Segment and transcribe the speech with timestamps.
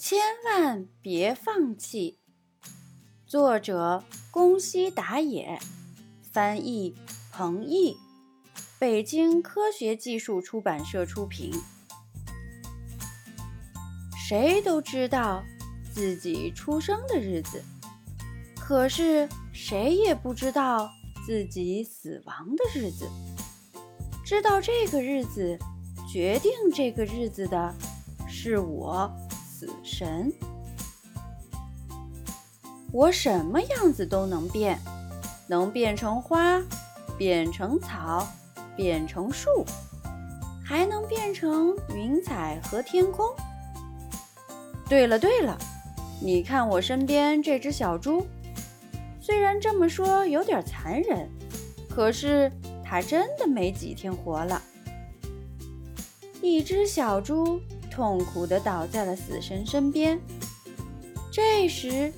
[0.00, 2.20] 千万别放弃。
[3.26, 5.58] 作者：宫西达也，
[6.22, 6.94] 翻译：
[7.32, 7.96] 彭毅，
[8.78, 11.50] 北京科学技术出版社出品。
[14.16, 15.42] 谁都知道
[15.92, 17.60] 自己出生的日子，
[18.54, 20.88] 可是谁也不知道
[21.26, 23.04] 自己死亡的日子。
[24.24, 25.58] 知道这个日子，
[26.08, 27.74] 决定这个日子的
[28.28, 29.10] 是我，
[29.58, 30.32] 死神。
[32.92, 34.78] 我什么样子都能变，
[35.48, 36.62] 能变成花，
[37.16, 38.24] 变成草，
[38.76, 39.64] 变成树，
[40.64, 43.26] 还能变成云彩和天空。
[44.88, 45.58] 对了对了，
[46.22, 48.24] 你看我身边这只小猪，
[49.20, 51.28] 虽然这么说有点残忍，
[51.90, 52.48] 可是
[52.84, 54.62] 它真的没几天活了。
[56.40, 57.60] 一只小猪
[57.98, 60.20] 痛苦地倒在了死神身边。
[61.32, 62.12] 这时，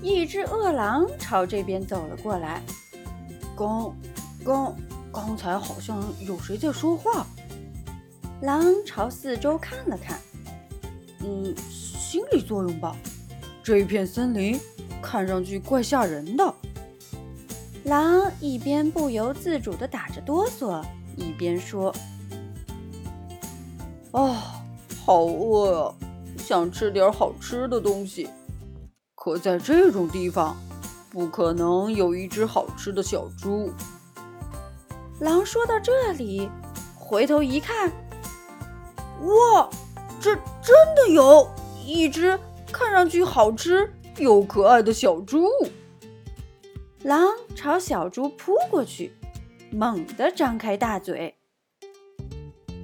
[0.00, 2.62] 一只饿狼朝这边走了过来。
[3.54, 3.94] 刚，
[4.42, 4.74] 刚，
[5.12, 7.26] 刚才好像有谁在说话。
[8.40, 10.18] 狼朝四周看了看。
[11.20, 12.96] 嗯，心理作用吧。
[13.62, 14.58] 这一片森林
[15.02, 16.54] 看上去怪吓人的。
[17.84, 20.82] 狼一边不由自主地打着哆嗦，
[21.18, 21.94] 一边说
[24.12, 24.62] ：“啊，
[25.04, 25.94] 好饿啊，
[26.38, 28.28] 想吃点好吃的东西。
[29.14, 30.56] 可在这种地方，
[31.10, 33.72] 不可能有一只好吃的小猪。”
[35.20, 36.50] 狼说到这里，
[36.96, 37.90] 回头一看，
[39.22, 39.68] 哇！
[40.20, 41.48] 这真的有
[41.84, 42.38] 一只
[42.70, 45.48] 看上去好吃又可爱的小猪。
[47.02, 49.12] 狼朝小猪扑过去，
[49.72, 51.34] 猛地张开大嘴。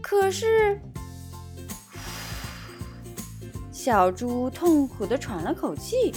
[0.02, 0.80] 可是，
[3.78, 6.12] 小猪痛苦地喘了口气。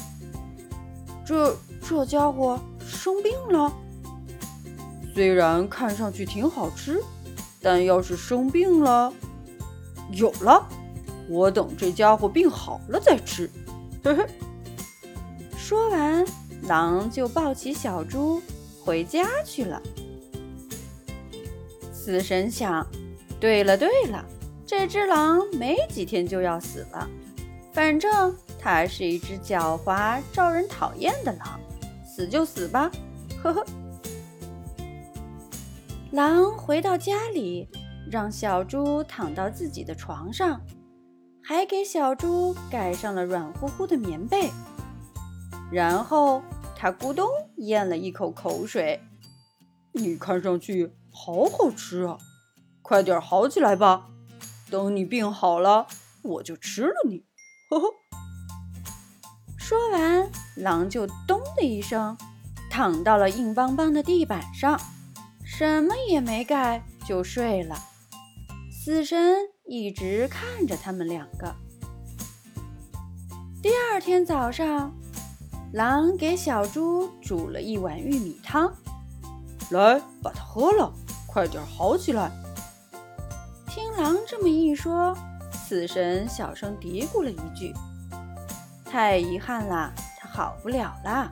[1.23, 3.72] 这这家伙生病了。
[5.13, 7.00] 虽然看上去挺好吃，
[7.62, 9.13] 但要是生病了，
[10.12, 10.68] 有了。
[11.30, 13.47] 我等这家伙病好了再吃。
[14.03, 14.25] 嘿嘿。
[15.56, 16.25] 说完，
[16.64, 18.41] 狼就抱起小猪
[18.84, 19.80] 回家去了。
[21.94, 22.84] 死神想：
[23.40, 24.25] 对了对了，
[24.66, 27.08] 这只狼没几天就要死了，
[27.74, 31.59] 反正它是一只狡猾、招人讨厌的狼，
[32.06, 32.92] 死就死吧。
[33.42, 33.66] 呵呵。
[36.12, 37.70] 狼回到家里，
[38.12, 40.62] 让小猪躺到自己的床上。
[41.44, 44.52] 还给小猪盖上了软乎乎的棉被，
[45.72, 46.44] 然后
[46.78, 47.28] 他咕咚
[47.58, 49.02] 咽了一口口水。
[49.94, 52.18] 你看上去好好吃啊，
[52.82, 54.09] 快点好起来吧！
[54.70, 55.88] 等你病好了，
[56.22, 57.26] 我就吃了你。
[57.72, 57.88] 呵呵。
[59.58, 62.18] 说完，狼就咚的一声
[62.70, 64.80] 躺到了硬邦邦的地板上，
[65.46, 67.76] 什么也没盖就睡了。
[68.70, 69.36] 死神。
[69.64, 71.56] 一直看着他们两个。
[73.62, 74.94] 第二天早上，
[75.72, 78.74] 狼给小猪煮了一碗玉米汤，
[79.70, 80.92] 来，把它喝了，
[81.26, 82.30] 快点好起来。
[83.70, 85.16] 听狼这么一说，
[85.72, 87.74] 死神小声嘀咕了一句
[88.84, 89.90] ：“太遗憾了，
[90.20, 91.32] 他好不了了。”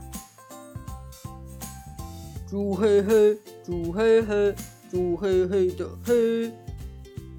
[2.48, 4.56] 猪嘿嘿，猪嘿嘿，
[4.90, 6.54] 猪嘿嘿的嘿。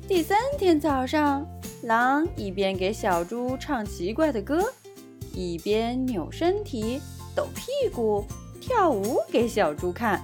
[0.06, 1.46] 第三天早上，
[1.84, 4.70] 狼一边给小猪唱奇怪的歌，
[5.32, 7.00] 一边扭身体、
[7.34, 8.26] 抖屁股、
[8.60, 10.20] 跳舞给小猪看。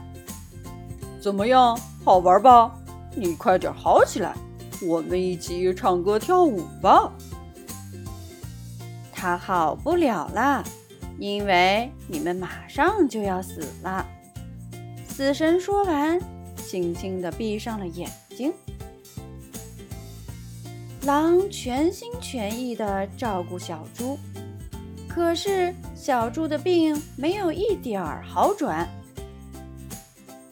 [1.22, 2.70] 怎么样，好玩吧？
[3.14, 4.36] 你快点好起来，
[4.82, 7.12] 我们一起唱歌跳舞吧。
[9.12, 10.62] 他好不了了，
[11.18, 14.06] 因为你们马上就要死了。
[15.08, 16.20] 死神说完，
[16.56, 18.52] 轻轻地闭上了眼睛。
[21.02, 24.18] 狼全心全意地照顾小猪，
[25.08, 28.86] 可是小猪的病没有一点儿好转。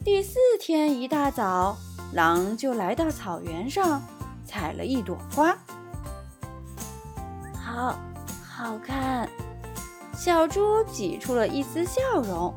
[0.03, 1.77] 第四天一大早，
[2.13, 4.03] 狼就来到草原上，
[4.55, 5.59] 采了一朵花。
[7.61, 7.99] 好，
[8.41, 9.29] 好看。
[10.17, 12.55] 小猪挤出了一丝笑容。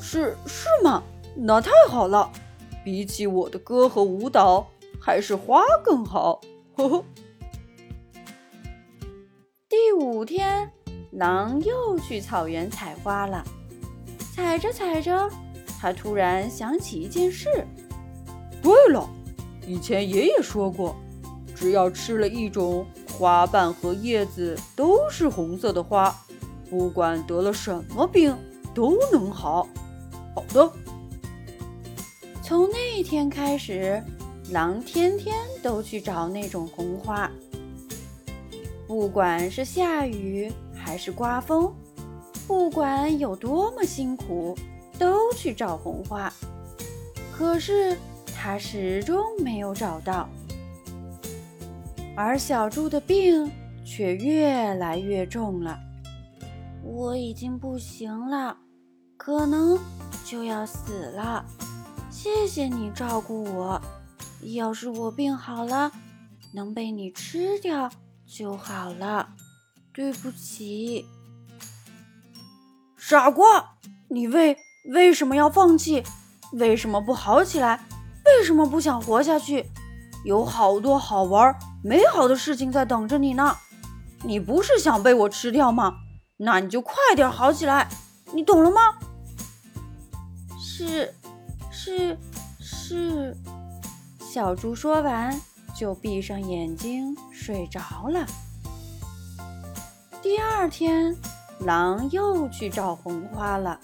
[0.00, 1.02] 是是吗？
[1.36, 2.30] 那太好了，
[2.82, 4.66] 比起我的歌和舞蹈，
[4.98, 6.40] 还是花更好。
[6.74, 7.04] 呵呵。
[9.68, 10.72] 第五天，
[11.12, 13.44] 狼又去草原采花了。
[14.34, 15.28] 采着采着，
[15.78, 17.46] 他突然想起一件事。
[18.62, 19.06] 对了，
[19.66, 20.96] 以前爷爷说过，
[21.60, 26.10] 只要吃了一种花瓣和叶子都是红色的花，
[26.70, 28.34] 不管得了什么病
[28.74, 29.68] 都能好。
[30.34, 30.72] 好的。
[32.42, 34.02] 从那天开始，
[34.52, 37.30] 狼天天都去找那种红花，
[38.86, 41.70] 不管是下雨还是刮风，
[42.46, 44.56] 不管有多么辛苦，
[44.98, 46.32] 都去找红花。
[47.36, 47.94] 可是
[48.34, 50.26] 他始终没有找到。
[52.16, 53.50] 而小猪的病
[53.84, 55.78] 却越来越重了，
[56.82, 58.58] 我已经不行了，
[59.16, 59.78] 可能
[60.24, 61.44] 就要死了。
[62.10, 63.80] 谢谢你照顾我，
[64.54, 65.90] 要是我病好了，
[66.52, 67.90] 能被你吃掉
[68.26, 69.30] 就好了。
[69.92, 71.06] 对不起，
[72.96, 73.76] 傻瓜，
[74.08, 74.56] 你为
[74.92, 76.02] 为什么要放弃？
[76.52, 77.80] 为什么不好起来？
[78.26, 79.66] 为什么不想活下去？
[80.24, 83.56] 有好多好玩、美好的事情在等着你呢。
[84.22, 85.94] 你不是想被我吃掉吗？
[86.36, 87.88] 那你就快点好起来，
[88.32, 88.80] 你懂了吗？
[90.58, 91.14] 是，
[91.70, 92.18] 是，
[92.58, 93.36] 是。
[94.18, 95.40] 小猪说完，
[95.74, 98.26] 就闭上眼睛睡着了。
[100.22, 101.16] 第二天，
[101.60, 103.78] 狼又去找红花了。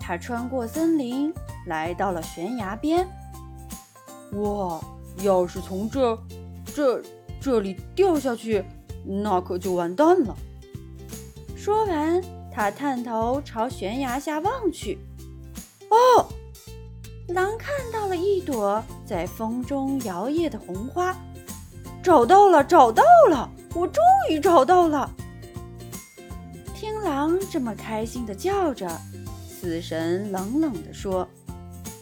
[0.00, 1.34] 他穿过森林，
[1.66, 3.06] 来到了悬崖边。
[4.32, 4.80] 哇！
[5.22, 6.18] 要是从这、
[6.74, 7.02] 这、
[7.40, 8.64] 这里掉下去，
[9.04, 10.36] 那可就完蛋了。
[11.56, 12.22] 说完，
[12.52, 14.98] 他探头朝悬崖下望去。
[15.88, 16.28] 哦，
[17.28, 21.16] 狼看到了一朵在风中摇曳的红花，
[22.02, 23.50] 找到了，找到了！
[23.74, 25.10] 我终于找到了！
[26.74, 28.88] 听狼这么开心的叫着，
[29.48, 31.26] 死神冷冷地说：“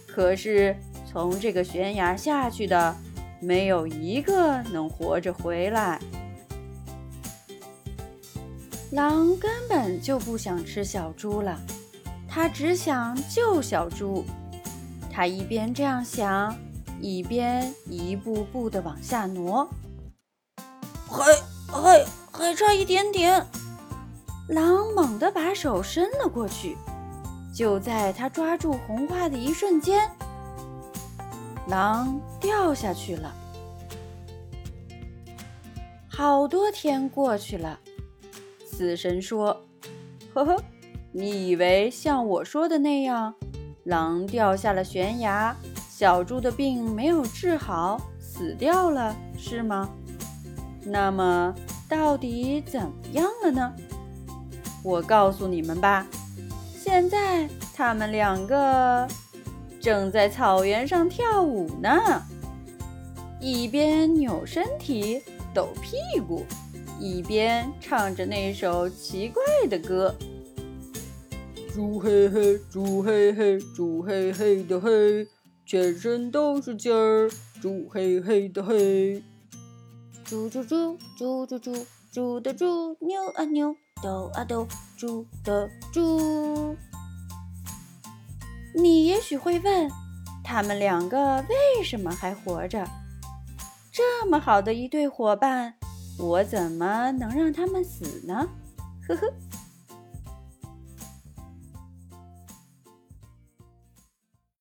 [0.06, 0.76] 可是……”
[1.14, 2.96] 从这个悬崖下去的，
[3.44, 6.00] 没有一个能活着回来。
[8.90, 11.60] 狼根本就不想吃小猪了，
[12.28, 14.24] 他只想救小猪。
[15.12, 16.56] 他一边这样想，
[17.00, 19.68] 一边一步步的往下挪。
[21.08, 21.24] 还
[21.68, 23.44] 还还差一点点！
[24.48, 26.76] 狼猛地把手伸了过去，
[27.54, 30.10] 就在他抓住红花的一瞬间。
[31.66, 33.34] 狼掉下去了。
[36.08, 37.80] 好多天过去了，
[38.64, 39.60] 死神说
[40.32, 40.62] ：“呵呵，
[41.10, 43.34] 你以为像我说的那样，
[43.84, 45.56] 狼掉下了悬崖，
[45.90, 49.90] 小猪的病没有治好，死掉了是吗？
[50.84, 51.54] 那么
[51.88, 53.74] 到底怎么样了呢？
[54.84, 56.06] 我告诉你们吧，
[56.76, 59.08] 现在他们两个……”
[59.84, 62.22] 正在草原上跳舞呢，
[63.38, 65.20] 一边扭身体、
[65.52, 66.42] 抖屁股，
[66.98, 70.14] 一边唱着那首奇怪的歌
[71.74, 75.28] ：“猪嘿嘿，猪嘿嘿，猪嘿嘿的嘿，
[75.66, 77.30] 全身都是劲儿，
[77.60, 79.22] 猪嘿嘿的嘿。”
[80.24, 84.66] 猪猪猪猪猪猪猪的猪，扭啊扭，抖啊抖，
[84.96, 86.74] 猪的猪。
[89.14, 89.88] 也许会问，
[90.42, 92.84] 他们两个为什么还活着？
[93.92, 95.72] 这么好的一对伙伴，
[96.18, 98.48] 我怎么能让他们死呢？
[99.06, 99.32] 呵呵。